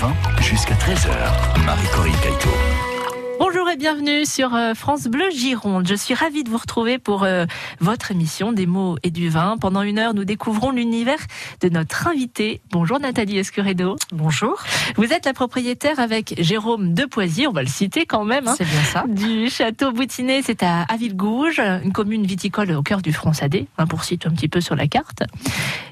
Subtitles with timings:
[0.00, 1.64] vin jusqu'à 13h.
[1.64, 2.48] Marie-Corinne Caïto.
[3.38, 5.86] Bonjour et bienvenue sur euh, France Bleu Gironde.
[5.88, 7.46] Je suis ravie de vous retrouver pour euh,
[7.80, 9.56] votre émission des mots et du vin.
[9.58, 11.18] Pendant une heure, nous découvrons l'univers
[11.62, 12.60] de notre invité.
[12.70, 13.96] Bonjour Nathalie Escuredo.
[14.12, 14.62] Bonjour.
[14.96, 18.46] Vous êtes la propriétaire avec Jérôme de Poisy, on va le citer quand même.
[18.46, 19.04] hein, C'est bien ça.
[19.08, 24.04] du château Boutinet, c'est à Avilgouge, une commune viticole au cœur du Fronçadé, hein, pour
[24.04, 25.22] situer un petit peu sur la carte.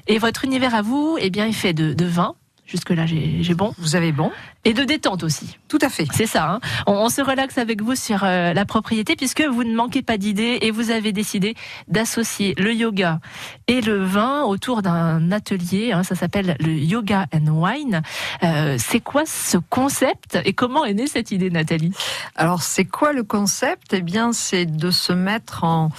[0.07, 2.35] Et votre univers à vous, eh bien, est fait de, de vin.
[2.69, 3.73] Jusque-là, j'ai j'ai bon.
[3.79, 4.31] Vous avez bon
[4.63, 5.57] Et de détente aussi.
[5.67, 6.05] Tout à fait.
[6.13, 6.49] C'est ça.
[6.51, 6.59] hein.
[6.85, 10.17] On, on se relaxe avec vous sur euh, la propriété puisque vous ne manquez pas
[10.17, 11.55] d'idées et vous avez décidé
[11.87, 13.19] d'associer le yoga
[13.67, 15.91] et le vin autour d'un atelier.
[15.93, 18.01] hein, ça s'appelle le Yoga and Wine.
[18.43, 21.91] Euh, c'est quoi ce concept et comment est née cette idée, Nathalie?
[22.35, 23.93] Alors, c'est quoi le concept?
[23.93, 25.89] Eh bien, c'est de se mettre en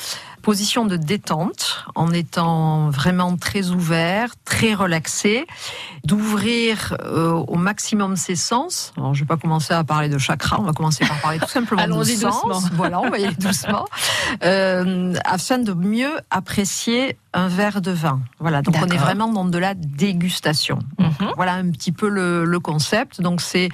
[0.43, 5.47] position de détente, en étant vraiment très ouvert, très relaxé,
[6.05, 8.93] d'ouvrir euh, au maximum ses sens.
[8.97, 11.49] Alors, je vais pas commencer à parler de chakra, on va commencer par parler tout
[11.49, 12.43] simplement de sens.
[12.43, 12.61] doucement.
[12.75, 13.87] Voilà, on va y aller doucement,
[14.43, 18.21] euh, afin de mieux apprécier un verre de vin.
[18.39, 20.79] Voilà, donc on est vraiment dans de la dégustation.
[20.99, 21.33] Mhm.
[21.37, 23.21] Voilà un petit peu le, le concept.
[23.21, 23.69] Donc c'est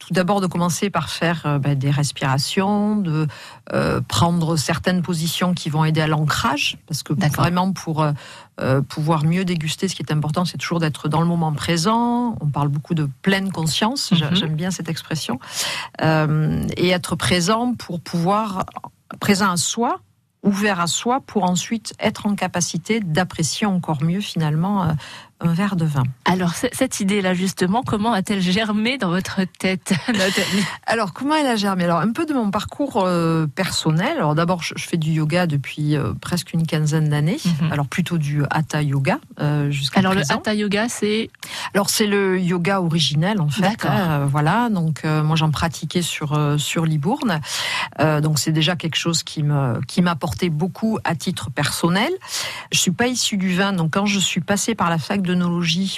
[0.00, 3.28] tout d'abord de commencer par faire euh, ben, des respirations, de
[3.72, 9.24] euh, prendre certaines positions qui vont aider à l'ancrage, parce que vraiment pour euh, pouvoir
[9.24, 12.36] mieux déguster, ce qui est important, c'est toujours d'être dans le moment présent.
[12.40, 14.34] On parle beaucoup de pleine conscience, Mhm.
[14.34, 15.38] j'aime bien cette expression,
[16.02, 18.64] et être présent pour pouvoir
[19.20, 20.00] présent à soi
[20.42, 24.96] ouvert à soi pour ensuite être en capacité d'apprécier encore mieux finalement
[25.40, 26.04] un verre de vin.
[26.24, 30.64] Alors cette idée-là justement, comment a-t-elle germé dans votre tête, Nathalie?
[30.86, 31.84] Alors, comment elle a germé?
[31.84, 34.16] Alors, un peu de mon parcours euh, personnel.
[34.16, 37.38] Alors, d'abord, je, je fais du yoga depuis euh, presque une quinzaine d'années.
[37.44, 37.72] Mhm.
[37.72, 41.30] Alors, plutôt du hatha yoga euh, jusqu'à Alors le hatha yoga, c'est
[41.74, 43.86] Alors, c'est le yoga originel, en fait.
[44.26, 44.68] Voilà.
[44.70, 47.40] Donc, moi, j'en pratiquais sur sur Libourne.
[47.98, 52.10] Donc, c'est déjà quelque chose qui me qui m'apportait beaucoup à titre personnel.
[52.72, 55.22] Je suis pas issue du vin, donc quand je suis passée par la fac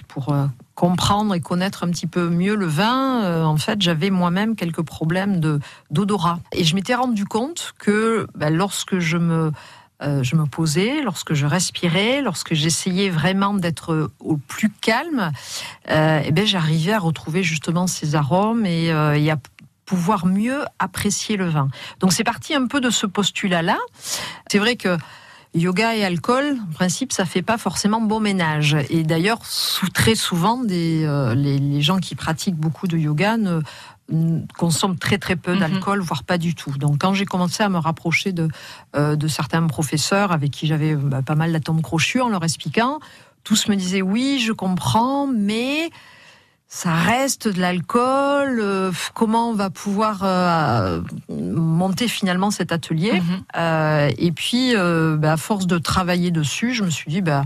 [0.07, 4.11] pour euh, comprendre et connaître un petit peu mieux le vin, euh, en fait, j'avais
[4.11, 5.61] moi-même quelques problèmes de
[5.91, 6.41] d'odorat.
[6.53, 9.53] Et je m'étais rendu compte que ben, lorsque je me
[10.03, 15.31] euh, je me posais, lorsque je respirais, lorsque j'essayais vraiment d'être au plus calme,
[15.91, 19.37] euh, eh ben j'arrivais à retrouver justement ces arômes et, et à
[19.85, 21.69] pouvoir mieux apprécier le vin.
[22.01, 23.79] Donc c'est parti un peu de ce postulat-là.
[24.49, 24.97] C'est vrai que
[25.55, 28.77] yoga et alcool, en principe, ça fait pas forcément bon ménage.
[28.91, 29.39] Et d'ailleurs,
[29.93, 33.61] très souvent, des, euh, les, les gens qui pratiquent beaucoup de yoga ne,
[34.59, 35.61] consomment très très peu Mhm.
[35.61, 36.73] d'alcool, voire pas du tout.
[36.79, 38.49] Donc quand j'ai commencé à me rapprocher de,
[38.97, 42.99] euh, de certains professeurs avec qui j'avais bah, pas mal d'atomes crochus en leur expliquant,
[43.45, 45.91] tous me disaient oui, je comprends, mais
[46.75, 48.59] ça reste de l'alcool.
[48.63, 53.43] euh, comment on va pouvoir euh, monter finalement cet atelier Mhm.
[53.57, 57.45] Euh, Et puis, euh, bah, à force de travailler dessus, je me suis dit, bah,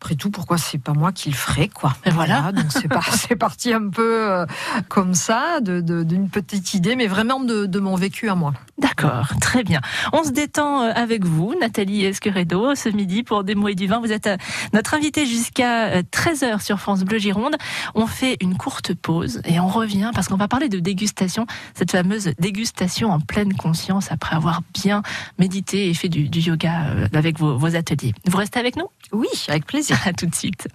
[0.00, 2.52] après tout, pourquoi c'est pas moi qui le ferais, quoi Et voilà.
[2.52, 4.46] donc c'est par- c'est parti un peu euh,
[4.88, 8.52] comme ça, de- de- d'une petite idée, mais vraiment de, de mon vécu à moi.
[8.78, 9.80] D'accord, très bien.
[10.12, 13.88] On se détend euh, avec vous, Nathalie Esqueredo, ce midi pour Des mots et du
[13.88, 13.98] vin.
[13.98, 14.36] Vous êtes euh,
[14.72, 17.56] notre invitée jusqu'à 13h sur France Bleu Gironde.
[17.96, 21.90] On fait une courte pause et on revient parce qu'on va parler de dégustation, cette
[21.90, 25.02] fameuse dégustation en pleine conscience après avoir bien
[25.40, 26.70] médité et fait du, du yoga
[27.12, 28.14] avec vos, vos ateliers.
[28.26, 28.86] Vous restez avec nous?
[29.12, 29.87] Oui, avec plaisir.
[29.90, 30.68] À tout de suite.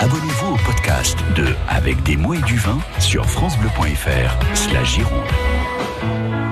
[0.00, 6.47] Abonnez-vous au podcast de Avec des mots et du vin sur FranceBleu.fr slash Gironde.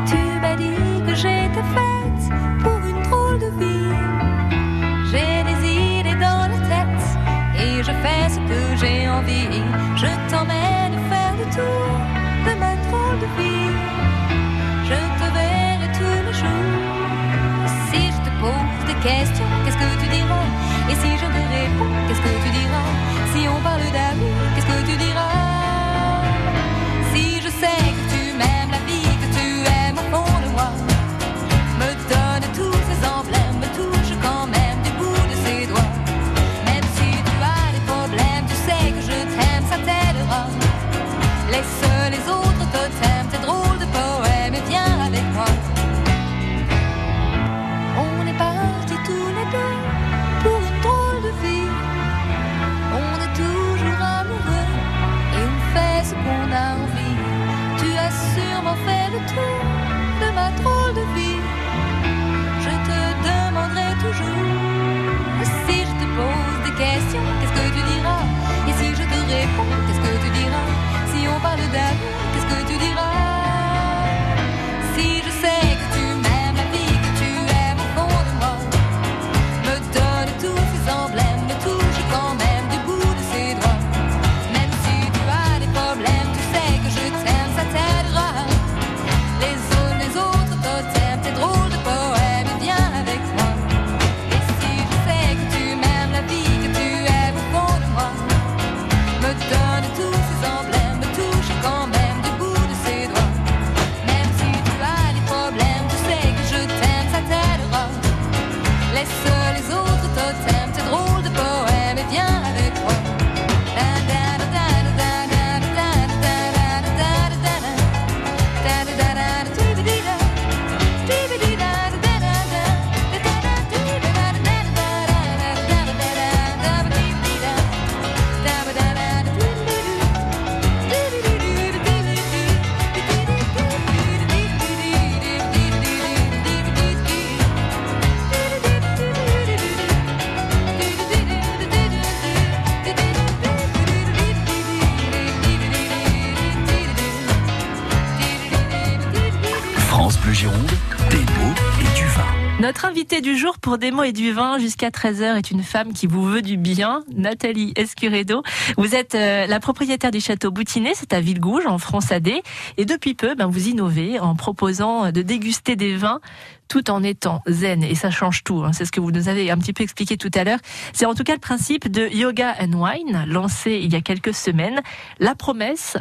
[153.23, 156.23] Du jour pour des mots et du vin jusqu'à 13h est une femme qui vous
[156.23, 158.43] veut du bien, Nathalie Escuredo.
[158.77, 162.29] Vous êtes euh, la propriétaire du château Boutinet, c'est à Villegouge, en France AD.
[162.77, 166.21] Et depuis peu, ben, vous innovez en proposant de déguster des vins
[166.69, 167.83] tout en étant zen.
[167.83, 168.63] Et ça change tout.
[168.65, 168.73] Hein.
[168.75, 170.59] C'est ce que vous nous avez un petit peu expliqué tout à l'heure.
[170.93, 174.35] C'est en tout cas le principe de Yoga and Wine, lancé il y a quelques
[174.35, 174.83] semaines.
[175.21, 175.97] La promesse,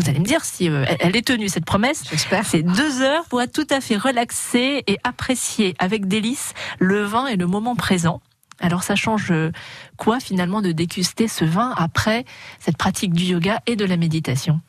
[0.00, 2.02] vous allez me dire si euh, elle est tenue cette promesse.
[2.10, 2.46] J'espère.
[2.46, 7.26] C'est deux heures pour être tout à fait relaxé et apprécier avec délice le vin
[7.26, 8.20] et le moment présent.
[8.60, 9.50] Alors ça change euh,
[9.96, 12.26] quoi finalement de déguster ce vin après
[12.58, 14.60] cette pratique du yoga et de la méditation?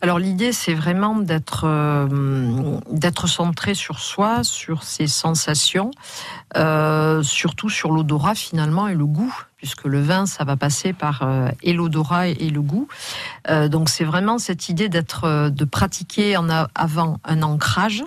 [0.00, 5.90] Alors l'idée c'est vraiment d'être euh, d'être centré sur soi, sur ses sensations,
[6.56, 11.24] euh, surtout sur l'odorat finalement et le goût puisque le vin, ça va passer par
[11.62, 12.88] et l'odorat et le goût.
[13.48, 18.02] Donc c'est vraiment cette idée d'être, de pratiquer en avant un ancrage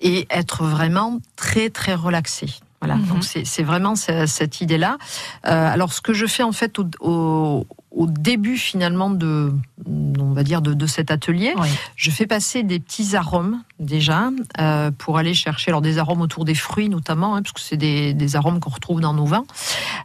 [0.00, 2.48] et être vraiment très très relaxé.
[2.84, 3.06] Voilà, Mhm.
[3.08, 4.98] donc c'est vraiment ce- cette idée-là.
[5.46, 9.52] Euh, alors ce que je fais en fait au, au- au début finalement de,
[9.86, 11.68] on va dire de, de cet atelier, Oui.
[11.96, 16.44] je fais passer des petits arômes déjà euh, pour aller chercher alors des arômes autour
[16.44, 19.44] des fruits notamment, hein, parce que c'est des, des arômes qu'on retrouve dans nos vins,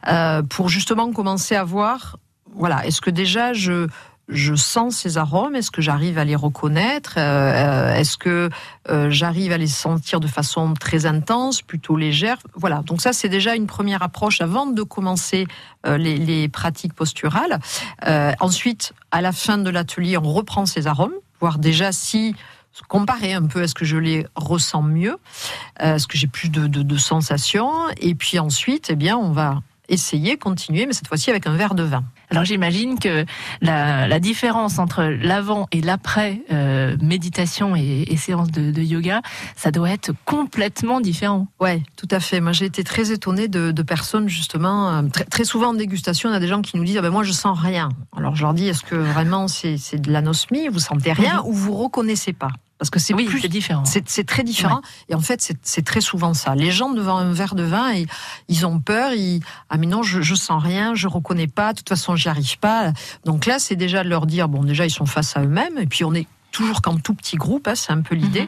[0.07, 2.17] euh, pour justement commencer à voir,
[2.55, 3.87] voilà, est-ce que déjà je
[4.29, 8.49] je sens ces arômes, est-ce que j'arrive à les reconnaître, Euh, euh, est-ce que
[8.89, 12.81] euh, j'arrive à les sentir de façon très intense, plutôt légère, voilà.
[12.85, 15.47] Donc ça c'est déjà une première approche avant de commencer
[15.85, 17.59] les, pratiques posturales.
[18.39, 22.35] Ensuite, à la fin de l'atelier, on reprend ces arômes, voir déjà si
[22.87, 25.17] comparer un peu, est-ce que je les ressens mieux,
[25.79, 30.37] est-ce que j'ai plus de, de sensations, et puis ensuite, eh bien, on va essayer,
[30.37, 32.03] continuer, mais cette fois-ci avec un verre de vin.
[32.29, 33.25] Alors j'imagine que
[33.61, 39.21] la, la différence entre l'avant et l'après euh, méditation et, et séance de, de yoga,
[39.55, 41.47] ça doit être complètement différent.
[41.59, 42.39] Ouais, tout à fait.
[42.39, 44.89] Moi, j'ai été très étonnée de, de personnes justement.
[44.89, 47.09] euh, très, très souvent en dégustation, on a des gens qui nous disent ah ben
[47.09, 47.89] moi je sens rien.
[48.15, 51.53] Alors je leur dis est-ce que vraiment c'est c'est de l'anosmie, vous sentez rien ou
[51.53, 52.51] vous reconnaissez pas?
[52.79, 53.83] Parce que c'est Oui, plus différent.
[53.85, 54.81] C'est très différent.
[55.09, 56.55] Et en fait, c'est- très souvent ça.
[56.55, 58.07] Les gens devant un verre de vin, ils,
[58.47, 59.11] ils ont peur.
[59.13, 61.73] Ils, ah mais non, je, je sens rien, je reconnais pas.
[61.73, 62.93] De toute façon, j'y arrive pas.
[63.25, 65.77] Donc là, c'est déjà de leur dire bon, déjà ils sont face à eux-mêmes.
[65.77, 68.47] Et puis on est toujours qu'en tout petit groupe, hein, c'est un peu l'idée,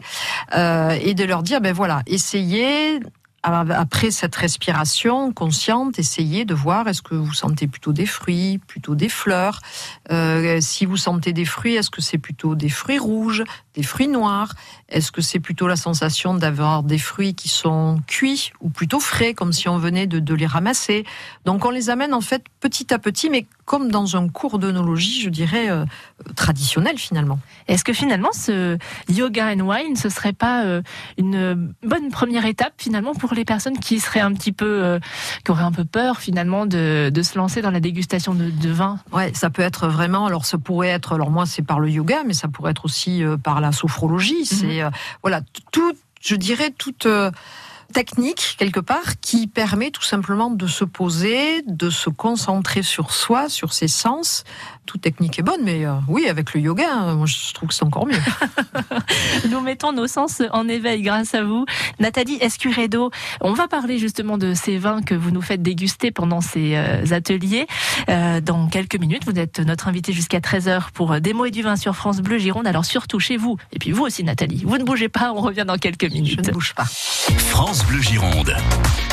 [0.55, 3.00] Euh, et de leur dire ben voilà, essayez.
[3.43, 8.93] Après cette respiration consciente, essayez de voir est-ce que vous sentez plutôt des fruits, plutôt
[8.93, 9.61] des fleurs?
[10.11, 13.43] Euh, si vous sentez des fruits, est-ce que c'est plutôt des fruits rouges,
[13.75, 14.53] des fruits noirs
[14.89, 19.33] Est-ce que c'est plutôt la sensation d'avoir des fruits qui sont cuits ou plutôt frais,
[19.33, 21.05] comme si on venait de, de les ramasser?
[21.45, 25.21] Donc on les amène en fait petit à petit, mais comme dans un cours d'œnologie,
[25.21, 25.85] je dirais, euh,
[26.35, 27.39] traditionnel finalement.
[27.67, 30.81] Est-ce que finalement ce yoga and wine, ce serait pas euh,
[31.17, 34.99] une bonne première étape finalement pour les personnes qui seraient un petit peu, euh,
[35.45, 38.69] qui auraient un peu peur finalement de, de se lancer dans la dégustation de, de
[38.69, 38.99] vin?
[39.11, 40.25] Ouais, ça peut être vraiment.
[40.25, 41.13] Alors, ça pourrait être.
[41.13, 44.45] Alors moi, c'est par le yoga, mais ça pourrait être aussi euh, par la sophrologie.
[44.45, 44.89] C'est euh,
[45.21, 45.41] voilà
[45.71, 45.93] tout.
[46.21, 47.31] Je dirais toute euh,
[47.91, 53.49] technique quelque part qui permet tout simplement de se poser, de se concentrer sur soi,
[53.49, 54.43] sur ses sens.
[54.91, 57.74] Toute technique est bonne, mais euh, oui, avec le yoga, hein, moi je trouve que
[57.75, 58.19] c'est encore mieux.
[59.50, 61.65] Nous mettons nos sens en éveil grâce à vous.
[62.00, 66.41] Nathalie Escuredo, on va parler justement de ces vins que vous nous faites déguster pendant
[66.41, 67.67] ces euh, ateliers.
[68.10, 71.51] Euh, dans quelques minutes, vous êtes notre invité jusqu'à 13h pour euh, des mots et
[71.51, 72.67] du vin sur France Bleu Gironde.
[72.67, 75.63] Alors surtout chez vous, et puis vous aussi Nathalie, vous ne bougez pas, on revient
[75.65, 76.45] dans quelques Je minutes.
[76.45, 76.83] ne bouge pas.
[76.83, 78.53] France Bleu Gironde.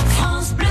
[0.08, 0.66] France Bleu.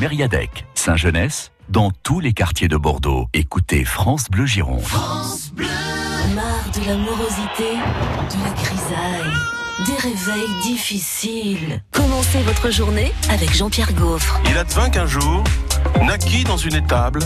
[0.00, 3.26] Mériadec, Saint-Genès, dans tous les quartiers de Bordeaux.
[3.34, 4.80] Écoutez France Bleu Gironde.
[6.34, 11.82] Marre de la morosité, de la grisaille, des réveils difficiles.
[11.92, 14.40] Commencez votre journée avec Jean-Pierre Gaufre.
[14.48, 15.44] Il advint qu'un jour,
[16.00, 17.20] naquit dans une étable,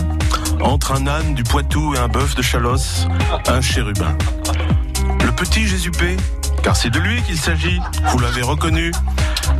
[0.59, 3.07] entre un âne du Poitou et un bœuf de Chalosse,
[3.47, 4.17] un chérubin.
[5.23, 6.17] Le petit Jésupé,
[6.61, 7.79] car c'est de lui qu'il s'agit,
[8.09, 8.91] vous l'avez reconnu,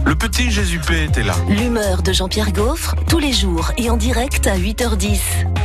[0.06, 1.36] le petit Jésupé était là.
[1.50, 5.20] L'humeur de Jean-Pierre Gaufre, tous les jours et en direct à 8h10.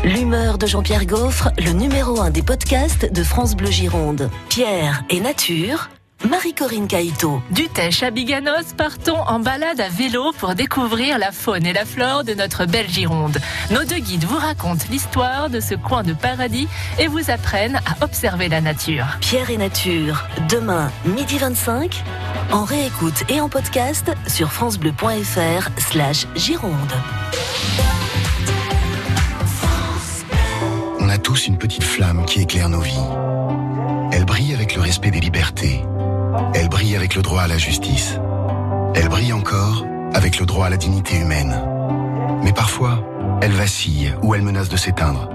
[0.05, 4.31] L'humeur de Jean-Pierre Gaufre, le numéro 1 des podcasts de France Bleu Gironde.
[4.49, 5.91] Pierre et Nature,
[6.29, 7.43] Marie-Corinne Caïto.
[7.51, 11.87] Du Tèche à Biganos, partons en balade à vélo pour découvrir la faune et la
[11.87, 13.39] flore de notre belle Gironde.
[13.71, 18.05] Nos deux guides vous racontent l'histoire de ce coin de paradis et vous apprennent à
[18.05, 19.07] observer la nature.
[19.21, 22.05] Pierre et Nature, demain, midi 25,
[22.53, 26.93] en réécoute et en podcast sur francebleu.fr slash Gironde.
[30.99, 33.07] On a tous une petite flamme qui éclaire nos vies.
[34.13, 35.85] Elle brille avec le respect des libertés.
[36.55, 38.19] Elle brille avec le droit à la justice.
[38.95, 41.55] Elle brille encore avec le droit à la dignité humaine.
[42.43, 43.05] Mais parfois,
[43.43, 45.29] elle vacille ou elle menace de s'éteindre.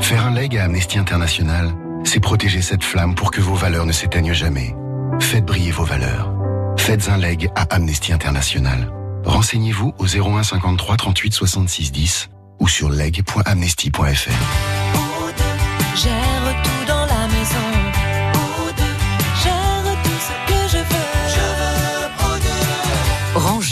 [0.00, 1.72] Faire un leg à Amnesty International,
[2.04, 4.76] c'est protéger cette flamme pour que vos valeurs ne s'éteignent jamais.
[5.20, 6.33] Faites briller vos valeurs.
[6.76, 8.92] Faites un leg à Amnesty International.
[9.24, 14.30] Renseignez-vous au 01 53 38 66 10 ou sur leg.amnesty.fr.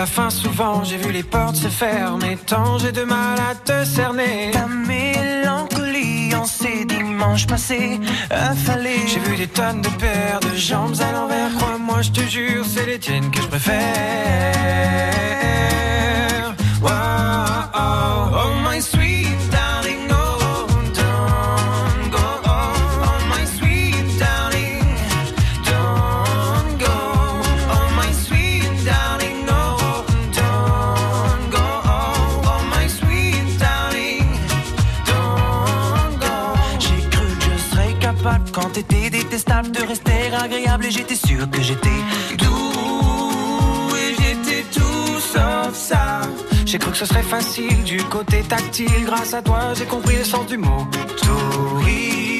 [0.00, 2.38] La fin souvent, j'ai vu les portes se fermer.
[2.46, 4.50] Tant j'ai de mal à te cerner.
[4.50, 9.06] Ta mélancolie en ces dimanches passés, affalés.
[9.06, 11.52] J'ai vu des tonnes de paires de jambes à l'envers.
[11.58, 13.76] Crois-moi, je te jure, c'est les tiennes que je préfère.
[16.80, 17.19] Wow,
[40.90, 41.88] j'étais sûr que j'étais
[42.38, 46.22] doux et j'étais tout sauf ça.
[46.66, 49.04] J'ai cru que ce serait facile du côté tactile.
[49.06, 50.86] Grâce à toi, j'ai compris le sens du mot.
[51.22, 52.36] Torride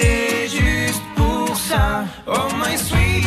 [0.00, 2.04] et juste pour ça.
[2.26, 3.24] Oh my sweet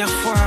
[0.00, 0.39] Premières fois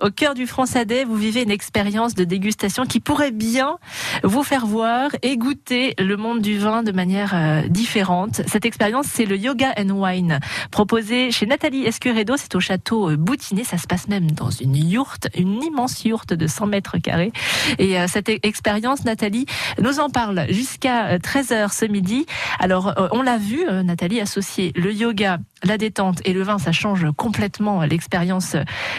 [0.00, 3.78] au cœur du Françadet, vous vivez une expérience de dégustation qui pourrait bien
[4.24, 8.40] vous faire voir et goûter le monde du vin de manière euh, différente.
[8.46, 12.34] Cette expérience, c'est le Yoga and Wine, proposé chez Nathalie Escuredo.
[12.36, 13.64] C'est au château euh, Boutinet.
[13.64, 17.32] Ça se passe même dans une yourte, une immense yourte de 100 mètres carrés.
[17.78, 19.46] Et euh, cette e- expérience, Nathalie
[19.80, 22.26] nous en parle jusqu'à 13h ce midi.
[22.58, 27.06] Alors, on l'a vu, Nathalie, associer le yoga, la détente et le vin, ça change
[27.16, 28.56] complètement l'expérience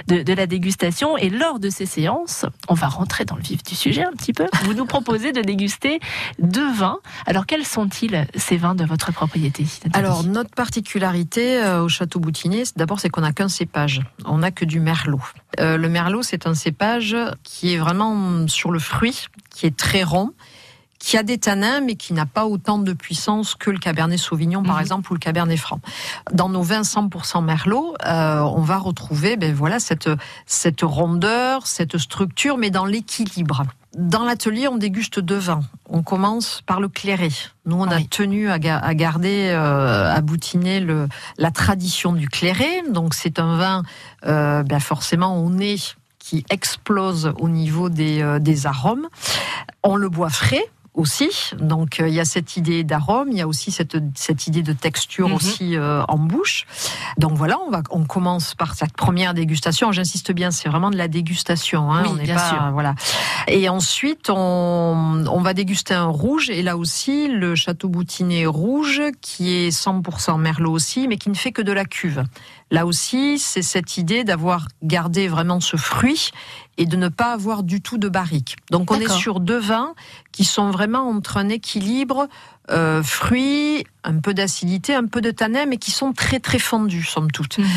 [0.07, 1.17] de, de la dégustation.
[1.17, 4.33] Et lors de ces séances, on va rentrer dans le vif du sujet un petit
[4.33, 4.45] peu.
[4.63, 4.85] Vous nous
[5.17, 5.99] de déguster
[6.39, 6.99] deux vins.
[7.25, 12.63] Alors, quels sont-ils, ces vins de votre propriété Alors, notre particularité euh, au Château Boutinet,
[12.75, 14.01] d'abord, c'est qu'on n'a qu'un cépage.
[14.25, 15.21] On n'a que du merlot.
[15.59, 20.03] Euh, le merlot, c'est un cépage qui est vraiment sur le fruit, qui est très
[20.03, 20.31] rond,
[20.99, 24.63] qui a des tanins, mais qui n'a pas autant de puissance que le Cabernet Sauvignon,
[24.63, 24.81] par Mhm.
[24.81, 25.79] exemple, ou le Cabernet Franc.
[26.33, 30.09] Dans nos vins 100% merlot, euh, on va retrouver, ben voilà, cette
[30.47, 33.63] cette rondeur, cette structure, mais dans l'équilibre.
[33.97, 35.61] Dans l'atelier, on déguste deux vins.
[35.89, 37.29] On commence par le clairé.
[37.65, 42.27] Nous, on a tenu à, ga- à garder, euh, à boutiner le, la tradition du
[42.27, 42.83] clairé.
[42.91, 43.83] Donc, c'est un vin,
[44.25, 49.07] euh, ben forcément, on est qui explose au niveau des, euh, des arômes.
[49.83, 51.29] On le boit frais aussi,
[51.59, 54.61] donc euh, il y a cette idée d'arôme, il y a aussi cette, cette idée
[54.63, 55.33] de texture Mhm.
[55.35, 56.65] aussi euh, en bouche.
[57.17, 59.91] Donc voilà, on va on commence par cette première dégustation.
[59.91, 61.91] J'insiste bien, c'est vraiment de la dégustation.
[61.91, 62.71] Hein, Oui, on n'est bien pas sûr.
[62.73, 62.95] voilà.
[63.47, 66.49] Et ensuite, on, on va déguster un rouge.
[66.49, 71.35] Et là aussi, le Château Boutinet rouge, qui est 100% merlot aussi, mais qui ne
[71.35, 72.23] fait que de la cuve.
[72.75, 76.31] Là aussi, c'est cette idée d'avoir gardé vraiment ce fruit
[76.77, 78.57] et de ne pas avoir du tout de barrique.
[78.69, 79.93] Donc on est sur deux vins
[80.33, 82.27] qui sont vraiment entre un équilibre
[82.69, 87.05] euh, fruit, un peu d'acidité, un peu de tanin, mais qui sont très très fondus,
[87.05, 87.59] somme toute.
[87.59, 87.67] Mhm.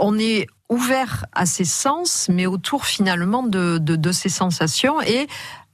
[0.00, 5.28] On est ouvert à ses sens, mais autour finalement de, de, de ces sensations et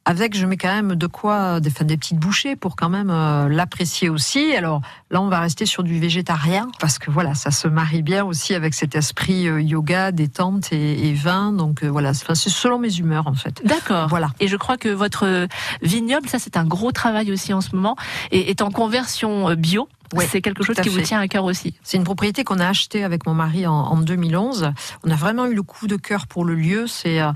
[0.05, 3.11] avec, je mets quand même de quoi, des, enfin, des petites bouchées pour quand même
[3.11, 4.55] euh, l'apprécier aussi.
[4.55, 4.83] Alors
[5.15, 8.53] là, on va rester sur du végétarien parce que voilà, ça se marie bien aussi
[8.53, 11.53] avec cet esprit euh, yoga, détente et, et vin.
[11.53, 13.63] Donc euh, voilà, c'est selon mes humeurs en fait.
[13.65, 14.09] D'accord.
[14.09, 14.31] Voilà.
[14.41, 15.47] Et je crois que votre
[15.83, 17.97] vignoble, ça c'est un gros travail aussi en ce moment,
[18.33, 19.89] et est en conversion euh, bio.
[20.13, 21.75] Ouais, c'est quelque chose qui vous tient à cœur aussi.
[21.83, 24.73] C'est une propriété qu'on a achetée avec mon mari en, en 2011.
[25.03, 26.87] On a vraiment eu le coup de cœur pour le lieu.
[26.87, 27.33] C'est euh,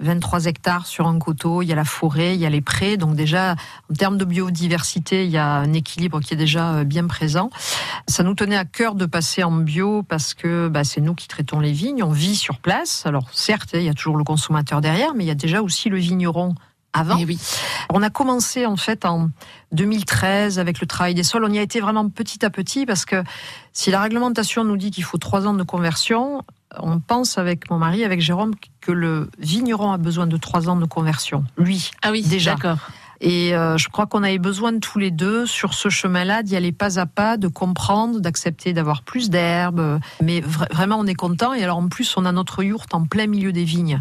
[0.00, 1.62] 23 hectares sur un coteau.
[1.62, 2.96] Il y a la forêt, il y a les prés.
[2.96, 3.56] Donc déjà,
[3.90, 7.21] en termes de biodiversité, il y a un équilibre qui est déjà euh, bien présent.
[8.06, 11.28] Ça nous tenait à cœur de passer en bio parce que bah, c'est nous qui
[11.28, 12.02] traitons les vignes.
[12.02, 13.06] On vit sur place.
[13.06, 15.88] Alors certes, il y a toujours le consommateur derrière, mais il y a déjà aussi
[15.88, 16.54] le vigneron
[16.92, 17.16] avant.
[17.18, 17.38] Eh oui.
[17.90, 19.30] On a commencé en fait en
[19.72, 21.44] 2013 avec le travail des sols.
[21.44, 23.22] On y a été vraiment petit à petit parce que
[23.72, 26.42] si la réglementation nous dit qu'il faut trois ans de conversion,
[26.78, 30.76] on pense avec mon mari, avec Jérôme, que le vigneron a besoin de trois ans
[30.76, 31.44] de conversion.
[31.56, 32.54] Lui, Ah oui, Déjà.
[32.54, 32.78] D'accord.
[33.22, 36.56] Et euh, je crois qu'on avait besoin de tous les deux sur ce chemin-là d'y
[36.56, 40.00] aller pas à pas, de comprendre, d'accepter d'avoir plus d'herbe.
[40.20, 41.54] Mais vra- vraiment, on est content.
[41.54, 44.00] Et alors en plus, on a notre yourte en plein milieu des vignes.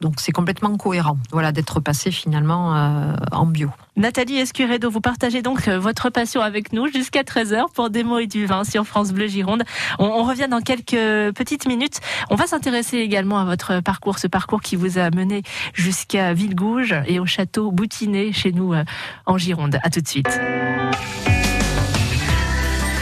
[0.00, 3.70] Donc c'est complètement cohérent, voilà, d'être passé finalement euh, en bio.
[3.96, 8.18] Nathalie Escuredo, vous partagez donc euh, votre passion avec nous jusqu'à 13h pour des mots
[8.18, 9.62] et du vin sur France Bleu Gironde.
[9.98, 12.00] On, on revient dans quelques petites minutes.
[12.30, 15.42] On va s'intéresser également à votre parcours, ce parcours qui vous a mené
[15.74, 18.84] jusqu'à Villegouge et au château Boutinet chez nous euh,
[19.26, 19.78] en Gironde.
[19.82, 20.40] À tout de suite.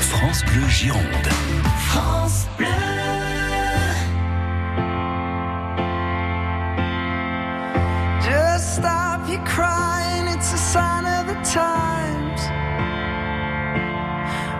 [0.00, 1.47] France Bleu Gironde.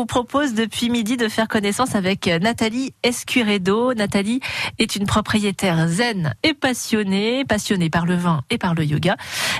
[0.00, 3.92] Vous propose depuis midi de faire connaissance avec Nathalie Escuredo.
[3.92, 4.40] Nathalie
[4.78, 9.16] est une propriétaire zen et passionnée, passionnée par le vin et par le yoga.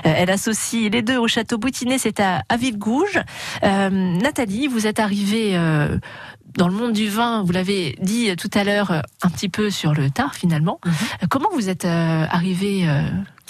[0.07, 2.55] Euh, elle associe les deux au château Boutinet, c'est à, à.
[2.55, 5.99] Euh, Nathalie, vous êtes arrivée euh,
[6.57, 9.69] dans le monde du vin, vous l'avez dit tout à l'heure, euh, un petit peu
[9.69, 10.79] sur le tard finalement.
[10.83, 10.93] Mhm.
[11.21, 13.03] Euh, Comment vous êtes euh, arrivée euh,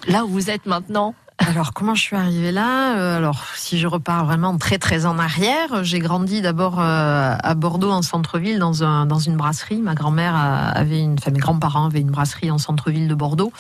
[0.09, 1.15] là où vous êtes maintenant?
[1.47, 2.97] Alors, comment je suis arrivée là?
[2.97, 7.55] Euh, Alors, si je repars vraiment très très en arrière, j'ai grandi d'abord euh, à
[7.55, 9.81] Bordeaux en centre-ville dans un dans une brasserie.
[9.81, 13.51] Ma grand-mère avait une, enfin mes grands-parents avaient une brasserie en centre-ville de Bordeaux.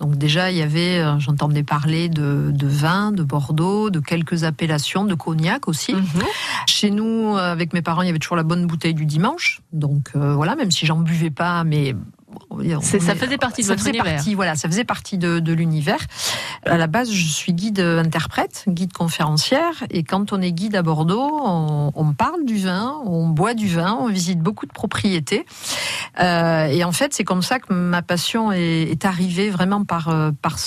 [0.00, 4.44] Donc déjà, il y avait, euh, j'entendais parler de, de vin de Bordeaux, de quelques
[4.44, 5.94] appellations, de cognac aussi.
[6.66, 9.60] Chez nous, avec mes parents, il y avait toujours la bonne bouteille du dimanche.
[9.72, 11.94] Donc euh, voilà, même si j'en buvais pas, mais
[12.50, 14.14] on ça est- faisait partie de ça votre faisait univers.
[14.14, 16.00] partie, voilà, ça faisait partie de, de l'univers.
[16.66, 20.82] À la base, je suis guide interprète, guide conférencière, et quand on est guide à
[20.82, 25.46] Bordeaux, on, on parle du vin, on boit du vin, on visite beaucoup de propriétés.
[26.20, 30.08] Euh, et en fait, c'est comme ça que ma passion est, est arrivée vraiment par,
[30.08, 30.58] euh, par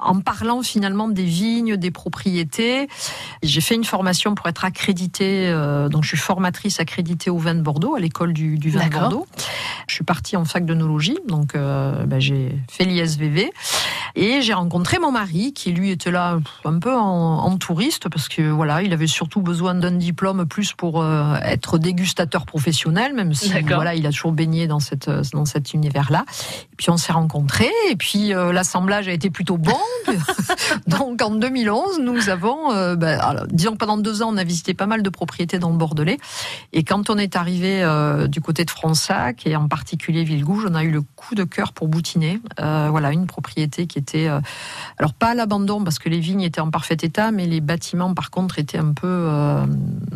[0.00, 2.88] en parlant finalement des vignes, des propriétés.
[3.42, 7.54] J'ai fait une formation pour être accréditée, euh, donc je suis formatrice accréditée au vin
[7.54, 8.92] de Bordeaux, à l'école du, du vin de.
[8.92, 9.26] Bordeaux.
[9.88, 13.52] Je suis partie en fac d'œnologie, donc euh, ben, j'ai fait l'ISVV.
[14.16, 18.28] Et j'ai rencontré mon mari qui lui était là un peu en, en touriste parce
[18.28, 23.34] que voilà, il avait surtout besoin d'un diplôme plus pour euh, être dégustateur professionnel, même
[23.34, 26.24] si voilà, il a toujours baigné dans cette dans cet univers-là.
[26.72, 29.78] Et puis on s'est rencontrés et puis euh, l'assemblage a été plutôt bon.
[30.86, 34.44] Donc en 2011, nous avons, euh, ben, alors, disons que pendant deux ans, on a
[34.44, 36.18] visité pas mal de propriétés dans le Bordelais.
[36.72, 40.74] Et quand on est arrivé euh, du côté de Fronsac et en particulier Villegouge, on
[40.74, 42.40] a eu le coup de cœur pour Boutinet.
[42.60, 44.40] Euh, voilà, une propriété qui était, euh,
[44.98, 48.14] alors pas à l'abandon parce que les vignes étaient en parfait état, mais les bâtiments
[48.14, 49.28] par contre étaient un peu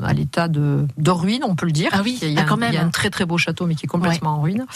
[0.02, 1.90] à l'état de, de ruine, on peut le dire.
[1.92, 2.72] Ah oui, il y a, ah, quand un, même.
[2.72, 4.66] il y a un très très beau château, mais qui est complètement en ruine.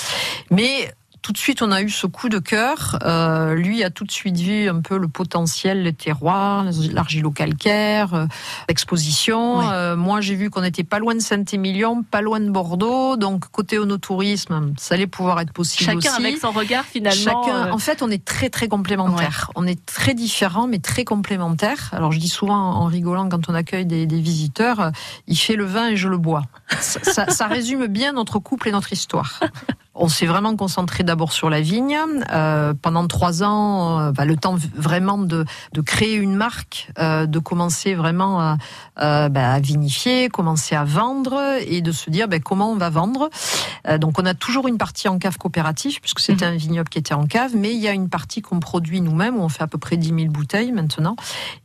[0.50, 0.92] Mais
[1.23, 2.99] tout de suite, on a eu ce coup de cœur.
[3.05, 8.27] Euh, lui a tout de suite vu un peu le potentiel, le terroir, l'argilo-calcaire, euh,
[8.69, 9.63] l'exposition.
[9.71, 13.17] Euh, moi, j'ai vu qu'on n'était pas loin de Saint-Émilion, pas loin de Bordeaux.
[13.17, 16.27] Donc, côté onotourisme, ça allait pouvoir être possible Chacun aussi.
[16.27, 17.45] avec son regard finalement.
[17.45, 19.51] Chacun, en fait, on est très très complémentaires.
[19.55, 21.91] On est très différents, mais très complémentaires.
[21.93, 24.91] Alors, je dis souvent en rigolant quand on accueille des, des visiteurs,
[25.27, 26.43] il fait le vin et je le bois.
[26.81, 29.41] Ça, ça- ça résume bien notre couple et notre histoire.
[29.95, 31.98] On s'est vraiment concentré d'abord sur la vigne.
[32.33, 35.44] Euh, pendant trois ans, euh, bah, le temps vraiment de,
[35.75, 41.38] de créer une marque, euh, de commencer vraiment à, bah, à vinifier, commencer à vendre
[41.66, 43.29] et de se dire bah, comment on va vendre.
[43.98, 47.14] Donc on a toujours une partie en cave coopérative puisque c'était un vignoble qui était
[47.14, 49.66] en cave, mais il y a une partie qu'on produit nous-mêmes où on fait à
[49.66, 51.16] peu près 10 000 bouteilles maintenant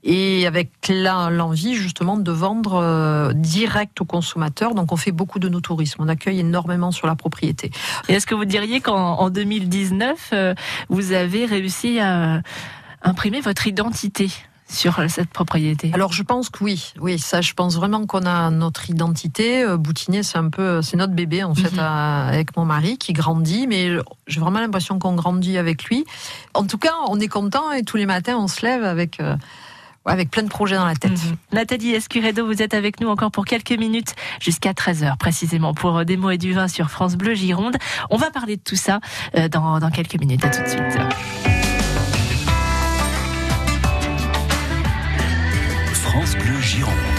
[0.03, 4.73] et avec l'envie justement de vendre direct aux consommateurs.
[4.73, 7.71] Donc on fait beaucoup de nos tourisme, on accueille énormément sur la propriété.
[8.09, 10.55] Et est-ce que vous diriez qu'en en 2019, euh,
[10.89, 12.41] vous avez réussi à
[13.03, 14.31] imprimer votre identité
[14.67, 18.25] sur euh, cette propriété Alors je pense que oui, oui, ça je pense vraiment qu'on
[18.25, 19.63] a notre identité.
[19.63, 21.79] Euh, Boutinier, c'est un peu, c'est notre bébé en fait Mhm.
[21.79, 23.91] avec mon mari qui grandit, mais
[24.25, 26.03] j'ai vraiment l'impression qu'on grandit avec lui.
[26.55, 29.35] En tout cas, on est content et tous les matins on se lève avec euh,
[30.07, 31.11] avec plein de projets dans la tête.
[31.11, 31.35] Mhm.
[31.53, 36.03] Nathalie Escuredo, vous êtes avec nous encore pour quelques minutes, jusqu'à 13h précisément, pour euh,
[36.03, 37.77] des mots et du vin sur France Bleu Gironde.
[38.09, 38.99] On va parler de tout ça
[39.35, 40.43] euh, dans, dans quelques minutes.
[40.43, 40.99] À tout de suite.
[45.93, 47.16] France Bleu Gironde.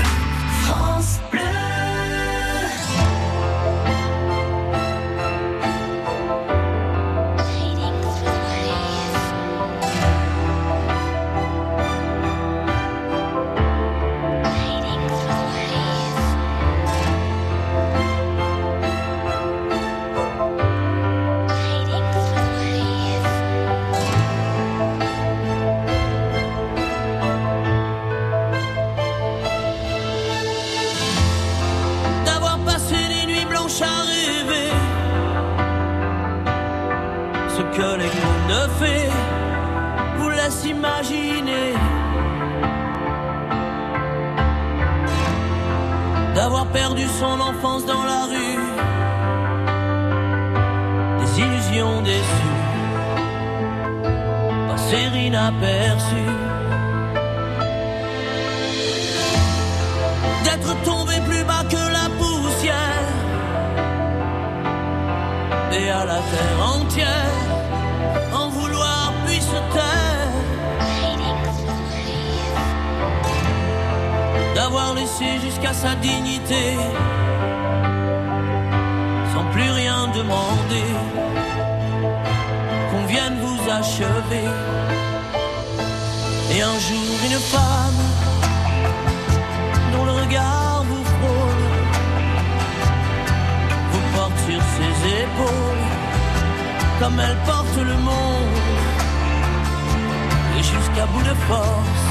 [100.72, 102.06] Jusqu'à bout de force,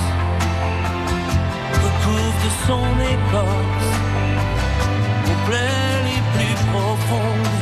[1.86, 3.90] recouvre de son écorce,
[5.30, 7.54] aux plaies les plus profondes.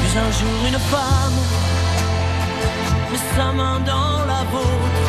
[0.00, 1.38] Puis un jour, une femme
[3.10, 5.04] met sa main dans la vôtre.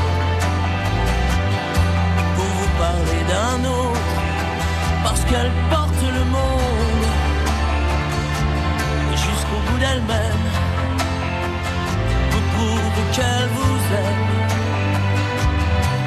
[2.35, 4.15] Pour vous parler d'un autre,
[5.03, 7.07] parce qu'elle porte le monde
[9.15, 10.66] jusqu'au bout d'elle-même
[13.13, 14.27] qu'elle vous aime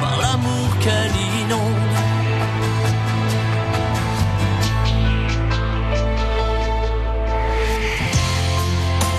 [0.01, 1.95] par l'amour qu'elle inonde.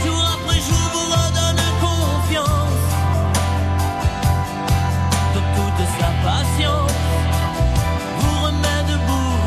[0.05, 2.85] Jour après jour vous redonne confiance
[5.35, 6.99] de toute sa patience,
[8.19, 9.41] vous remet debout.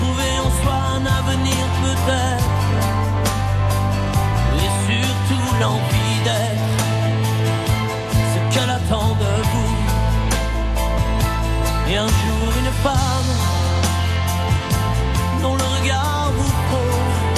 [0.00, 2.43] Trouver en soi un avenir peut-être,
[5.60, 6.84] l'envie d'être
[8.32, 9.74] ce qu'elle attend de vous.
[11.90, 13.32] Et un jour une femme
[15.42, 17.30] dont le regard vous pose,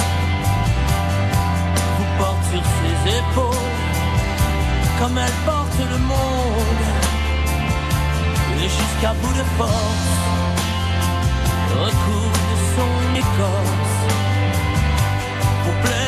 [1.97, 3.75] vous porte sur ses épaules,
[4.99, 6.85] comme elle porte le monde,
[8.59, 10.09] et jusqu'à bout de force,
[11.83, 13.97] recouvre de son écorce,
[15.67, 16.06] aux plaies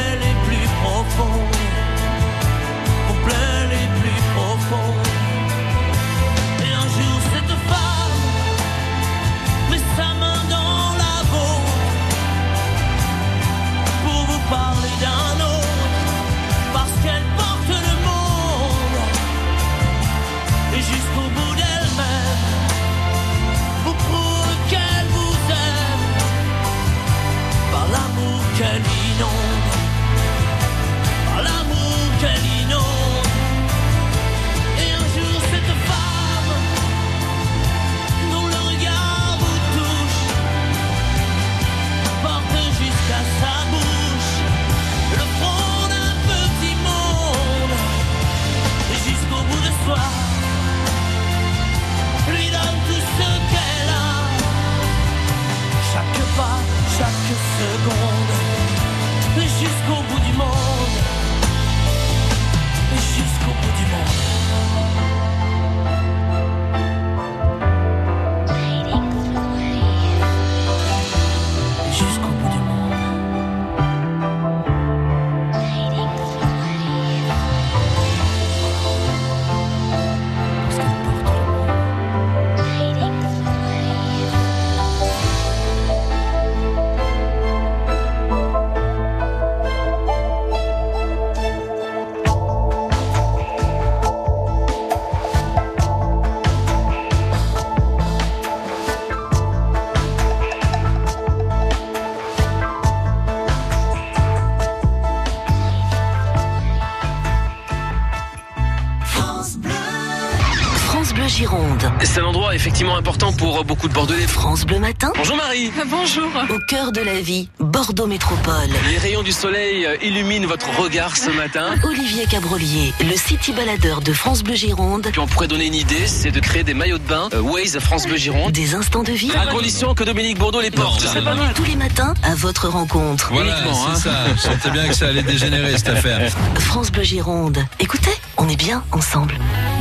[115.02, 115.14] Matin.
[115.16, 115.72] Bonjour Marie.
[115.90, 116.30] Bonjour.
[116.50, 118.70] Au cœur de la vie, Bordeaux Métropole.
[118.90, 121.76] Les rayons du soleil euh, illuminent votre regard ce matin.
[121.84, 125.08] Olivier Cabrolier, le city baladeur de France Bleu Gironde.
[125.10, 127.80] Puis on pourrait donner une idée, c'est de créer des maillots de bain euh, Waze
[127.80, 128.52] France Bleu Gironde.
[128.52, 129.32] Des instants de vie.
[129.32, 131.00] À condition que Dominique Bourdeau les porte.
[131.02, 131.54] C'est pas mal.
[131.54, 133.30] Tous les matins, à votre rencontre.
[133.32, 133.92] Voilà, Uniquement, hein.
[133.96, 134.16] c'est ça.
[134.36, 136.30] Je sentais bien que ça allait dégénérer cette affaire.
[136.60, 137.66] France Bleu Gironde.
[137.80, 139.36] Écoutez, on est bien ensemble.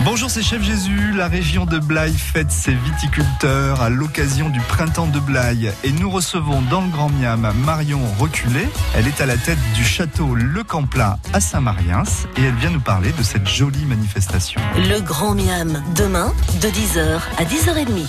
[0.05, 1.13] Bonjour, c'est Chef Jésus.
[1.17, 5.73] La région de Blaye fête ses viticulteurs à l'occasion du printemps de Blaye.
[5.85, 8.69] Et nous recevons dans le Grand Miam Marion Reculé.
[8.95, 12.05] Elle est à la tête du château Le Camplat à Saint-Mariens
[12.37, 14.61] et elle vient nous parler de cette jolie manifestation.
[14.77, 18.07] Le Grand Miam, demain, de 10h à 10h30.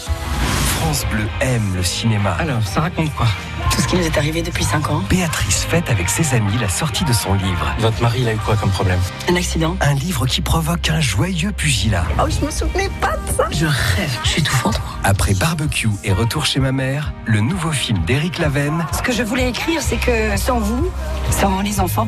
[0.80, 2.32] France Bleu aime le cinéma.
[2.39, 3.28] Alors, ça raconte quoi?
[3.72, 5.04] Tout ce qui nous est arrivé depuis 5 ans.
[5.10, 7.76] Béatrice fête avec ses amis la sortie de son livre.
[7.80, 9.00] Votre mari, il a eu quoi comme problème?
[9.30, 9.76] Un accident.
[9.82, 12.06] Un livre qui provoque un joyeux pugilat.
[12.18, 13.47] Oh, je me souvenais pas de ça.
[13.52, 14.18] Je rêve.
[14.24, 14.99] Je suis tout fente, moi.
[15.04, 19.24] Après barbecue et retour chez ma mère, le nouveau film d'Éric Lavenne, Ce que je
[19.24, 20.91] voulais écrire, c'est que sans vous,
[21.32, 22.08] sans les enfants,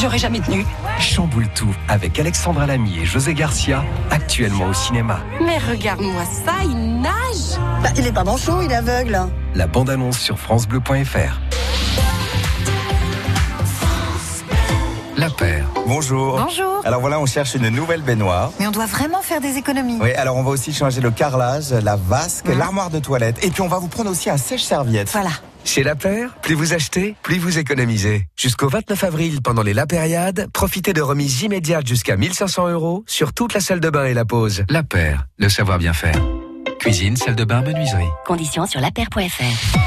[0.00, 0.66] j'aurais jamais tenu.
[0.98, 5.20] chamboule tout avec Alexandra Lamy et José Garcia, actuellement au cinéma.
[5.40, 9.18] Mais regarde-moi ça, il nage bah, Il est pas manchot, il est aveugle.
[9.54, 11.40] La bande-annonce sur francebleu.fr.
[15.22, 15.68] La paire.
[15.86, 16.36] Bonjour.
[16.36, 16.82] Bonjour.
[16.84, 18.50] Alors voilà, on cherche une nouvelle baignoire.
[18.58, 19.98] Mais on doit vraiment faire des économies.
[20.00, 23.38] Oui, alors on va aussi changer le carrelage, la vasque, l'armoire de toilette.
[23.44, 25.10] Et puis on va vous prendre aussi un sèche-serviette.
[25.12, 25.30] Voilà.
[25.64, 28.26] Chez La Paire, plus vous achetez, plus vous économisez.
[28.36, 33.32] Jusqu'au 29 avril, pendant les La Périade, profitez de remises immédiates jusqu'à 1500 euros sur
[33.32, 34.64] toute la salle de bain et la pause.
[34.70, 36.20] La paire, le savoir bien faire.
[36.80, 38.10] Cuisine, salle de bain, menuiserie.
[38.26, 39.78] Conditions sur lapaire.fr.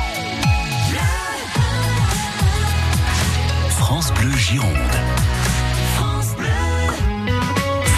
[3.70, 4.72] France Bleu Gironde.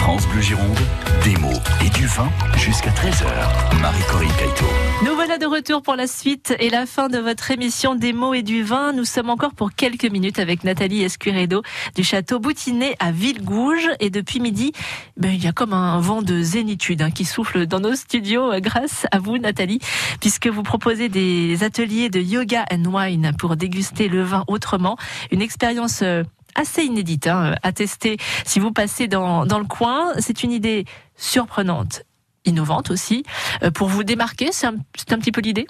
[0.08, 0.78] France Bleu Gironde,
[1.22, 3.78] des mots et du vin jusqu'à 13h.
[3.78, 4.64] Marie-Corinne Caïto.
[5.04, 8.32] Nous voilà de retour pour la suite et la fin de votre émission des mots
[8.32, 8.94] et du vin.
[8.94, 11.60] Nous sommes encore pour quelques minutes avec Nathalie Escuredo
[11.94, 13.90] du château Boutinet à Villegouge.
[14.00, 14.72] Et depuis midi,
[15.18, 18.50] ben, il y a comme un vent de zénitude hein, qui souffle dans nos studios
[18.50, 19.80] euh, grâce à vous Nathalie,
[20.22, 24.96] puisque vous proposez des ateliers de yoga and wine pour déguster le vin autrement.
[25.30, 26.22] Une expérience euh,
[26.58, 30.12] assez inédite hein, à tester si vous passez dans, dans le coin.
[30.18, 30.84] C'est une idée
[31.16, 32.02] surprenante
[32.44, 33.24] innovante aussi.
[33.62, 35.66] Euh, pour vous démarquer, c'est un, c'est un petit peu l'idée?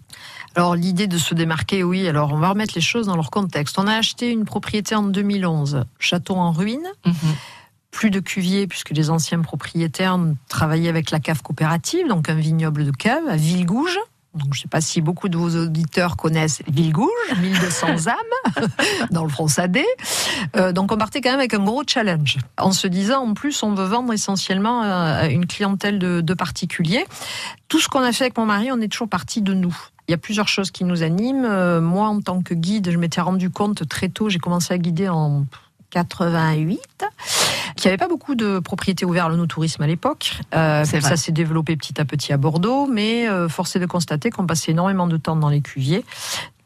[0.55, 2.09] Alors l'idée de se démarquer, oui.
[2.09, 3.79] Alors on va remettre les choses dans leur contexte.
[3.79, 6.87] On a acheté une propriété en 2011, château en ruine.
[7.91, 10.19] Plus de cuvier puisque les anciens propriétaires
[10.49, 13.99] travaillaient avec la cave coopérative, donc un vignoble de cave à Villegouge.
[14.39, 17.09] Donc, je ne sais pas si beaucoup de vos auditeurs connaissent Villegouge,
[17.41, 18.65] 1200 âmes,
[19.11, 19.85] dans le Fronçadé.
[20.57, 22.39] Euh, donc, on partait quand même avec un gros challenge.
[22.57, 26.35] En se disant, en plus, on veut vendre essentiellement euh, à une clientèle de, de
[26.35, 27.07] particuliers.
[27.69, 29.77] Tout ce qu'on a fait avec mon mari, on est toujours parti de nous.
[30.09, 31.45] Il y a plusieurs choses qui nous animent.
[31.45, 34.79] Euh, moi, en tant que guide, je m'étais rendu compte très tôt, j'ai commencé à
[34.79, 35.45] guider en
[35.91, 36.81] 88,
[37.77, 40.41] qu'il n'y avait pas beaucoup de propriétés ouvertes à l'onotourisme à l'époque.
[40.55, 44.31] Euh, ça s'est développé petit à petit à Bordeaux, mais euh, force est de constater
[44.31, 46.05] qu'on passait énormément de temps dans les cuviers.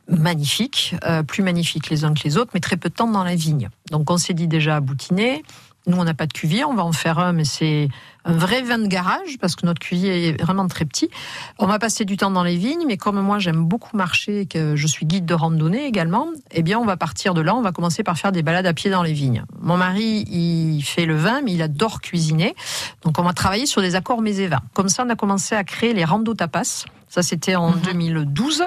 [0.09, 3.25] Magnifiques, euh, plus magnifiques les uns que les autres, mais très peu de temps dans
[3.25, 3.71] la vigne.
[3.91, 5.43] Donc on s'est dit déjà à Boutinet,
[5.87, 7.89] nous on n'a pas de cuvier, on va en faire un, mais c'est
[8.25, 11.11] un vrai vin de garage parce que notre cuvier est vraiment très petit.
[11.59, 14.47] On va passer du temps dans les vignes, mais comme moi j'aime beaucoup marcher et
[14.47, 17.63] que je suis guide de randonnée également, eh bien on va partir de là, on
[17.63, 19.45] va commencer par faire des balades à pied dans les vignes.
[19.61, 22.55] Mon mari, il fait le vin, mais il adore cuisiner.
[23.03, 24.63] Donc on va travailler sur des accords mets et vins.
[24.75, 26.85] Comme ça, on a commencé à créer les rando tapas.
[27.13, 28.65] Ça, c'était en 2012.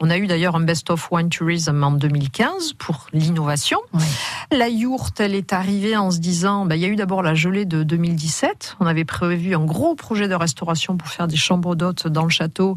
[0.00, 3.78] On a eu d'ailleurs un Best of Wine Tourism en 2015 pour l'innovation.
[4.50, 7.34] La yourte, elle est arrivée en se disant, bah, il y a eu d'abord la
[7.34, 8.78] gelée de 2017.
[8.80, 12.30] On avait prévu un gros projet de restauration pour faire des chambres d'hôtes dans le
[12.30, 12.76] château.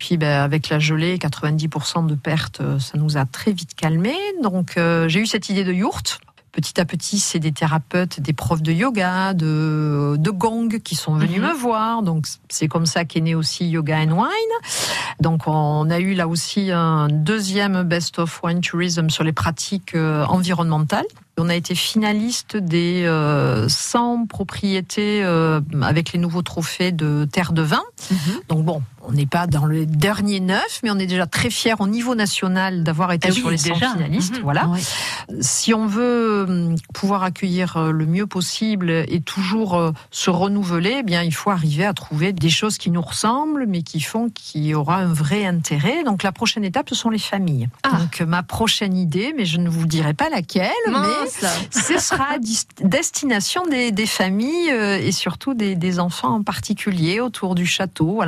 [0.00, 4.14] Puis, bah, avec la gelée, 90% de pertes, euh, ça nous a très vite calmé.
[4.42, 6.20] Donc, euh, j'ai eu cette idée de yourte.
[6.54, 11.14] Petit à petit, c'est des thérapeutes, des profs de yoga, de, de gong qui sont
[11.14, 12.02] venus me voir.
[12.02, 14.70] Donc, c'est comme ça qu'est né aussi Yoga and Wine.
[15.18, 19.96] Donc, on a eu là aussi un deuxième Best of Wine Tourism sur les pratiques
[19.96, 21.06] euh, environnementales.
[21.36, 27.52] On a été finaliste des euh, 100 propriétés euh, avec les nouveaux trophées de terre
[27.52, 27.82] de vin.
[28.48, 31.74] Donc bon, on n'est pas dans le dernier neuf, mais on est déjà très fiers
[31.80, 33.92] au niveau national d'avoir été Ah oui, sur les 100 déjà.
[33.94, 34.36] finalistes.
[34.36, 34.42] Mhm.
[34.42, 34.70] Voilà.
[35.40, 40.98] Si on veut hum, pouvoir accueillir euh, le mieux possible et toujours euh, se renouveler,
[41.00, 44.28] eh bien il faut arriver à trouver des choses qui nous ressemblent, mais qui font
[44.30, 46.04] qu'il y aura un vrai intérêt.
[46.04, 47.68] Donc la prochaine étape, ce sont les familles.
[47.98, 52.38] Donc ma prochaine idée, mais je ne vous dirai pas laquelle, mais ce sera
[52.80, 58.20] destination des, familles euh, et surtout des, enfants en particulier autour du château.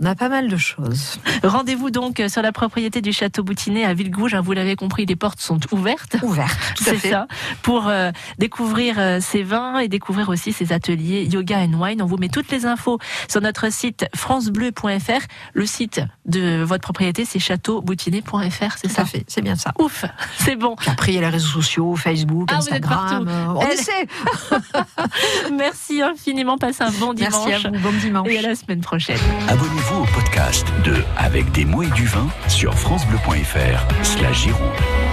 [0.00, 1.18] On a pas mal de choses.
[1.44, 4.34] Rendez-vous donc sur la propriété du château Boutinet à Villegouge.
[4.34, 6.16] Hein, Vous l'avez compris, les portes sont ouvertes.
[6.22, 7.10] Ouvertes, tout à C'est fait.
[7.10, 7.26] ça.
[7.62, 12.00] Pour euh, découvrir euh, ces vins et découvrir aussi ces ateliers Yoga and Wine.
[12.02, 12.98] On vous met toutes les infos
[13.28, 15.26] sur notre site francebleu.fr.
[15.52, 19.72] Le site de votre propriété, c'est châteauboutinet.fr, c'est ça Tout à fait, c'est bien ça.
[19.78, 20.04] Ouf,
[20.38, 20.76] c'est bon.
[20.86, 23.26] Après, il y a les réseaux sociaux, Facebook, Ah, Instagram.
[23.28, 24.06] euh, on Elle- essaie.
[25.56, 26.56] Merci infiniment.
[26.58, 27.32] Passez un bon dimanche.
[27.46, 27.78] Merci à vous.
[27.78, 28.28] Bon dimanche.
[28.30, 29.18] Et à la semaine prochaine.
[29.48, 35.09] Abonnez-vous au podcast de Avec des mots et du vin sur FranceBleu.fr slash Gironde.